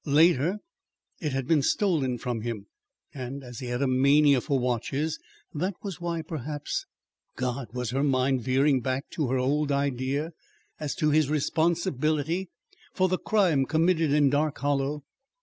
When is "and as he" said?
3.13-3.67